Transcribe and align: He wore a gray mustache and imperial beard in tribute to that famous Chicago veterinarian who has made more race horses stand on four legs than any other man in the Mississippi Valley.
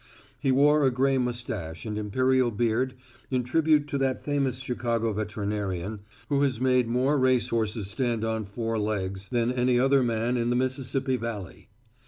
He 0.39 0.51
wore 0.51 0.83
a 0.83 0.89
gray 0.89 1.19
mustache 1.19 1.85
and 1.85 1.95
imperial 1.95 2.49
beard 2.49 2.95
in 3.29 3.43
tribute 3.43 3.87
to 3.89 3.99
that 3.99 4.23
famous 4.25 4.57
Chicago 4.57 5.13
veterinarian 5.13 5.99
who 6.27 6.41
has 6.41 6.59
made 6.59 6.87
more 6.87 7.19
race 7.19 7.49
horses 7.49 7.91
stand 7.91 8.23
on 8.25 8.45
four 8.45 8.79
legs 8.79 9.27
than 9.27 9.51
any 9.51 9.77
other 9.79 10.01
man 10.01 10.37
in 10.37 10.49
the 10.49 10.55
Mississippi 10.55 11.17
Valley. 11.17 11.69